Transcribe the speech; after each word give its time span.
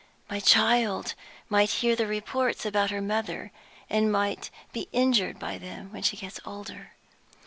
My 0.31 0.39
child 0.39 1.13
might 1.47 1.69
hear 1.69 1.95
the 1.95 2.07
reports 2.07 2.65
about 2.65 2.89
her 2.89 3.01
mother, 3.03 3.51
and 3.87 4.11
might 4.11 4.49
be 4.73 4.89
injured 4.91 5.37
by 5.37 5.59
them 5.59 5.91
when 5.93 6.01
she 6.01 6.17
gets 6.17 6.39
older. 6.43 6.93